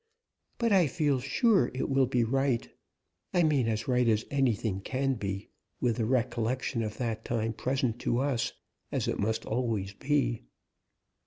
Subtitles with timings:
[0.57, 2.67] But I feel sure it will be right;
[3.35, 7.99] I mean, as right as anything can be, with the recollection of that time present
[7.99, 8.51] to us,
[8.91, 10.41] as it must always be."